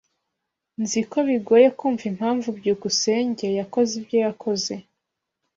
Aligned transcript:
Nzi 0.81 1.01
ko 1.11 1.17
bigoye 1.27 1.67
kumva 1.77 2.03
impamvu 2.11 2.47
byukusenge 2.57 3.47
yakoze 3.59 3.91
ibyo 3.99 4.17
yakoze. 4.25 4.73